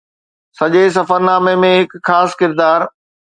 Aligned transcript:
سڄي 0.57 0.81
سفرنامي 0.95 1.53
۾ 1.65 1.71
هڪ 1.81 1.89
خاص 2.07 2.29
ڪردار 2.39 2.79